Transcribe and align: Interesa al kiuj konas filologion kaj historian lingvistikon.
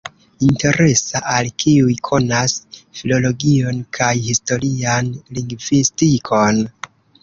Interesa 0.45 1.21
al 1.33 1.49
kiuj 1.65 1.99
konas 2.09 2.57
filologion 3.03 3.85
kaj 4.01 4.11
historian 4.33 5.17
lingvistikon. 5.39 6.65